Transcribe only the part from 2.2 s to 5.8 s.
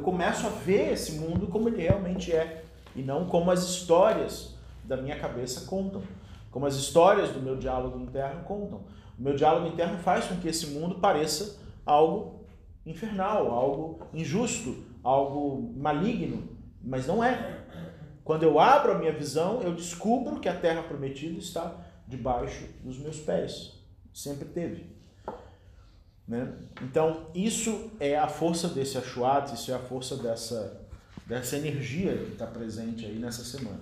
é e não como as histórias da minha cabeça